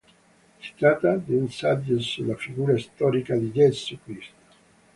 [0.59, 4.33] Si tratta di un saggio sulla figura storica di Gesù Cristo.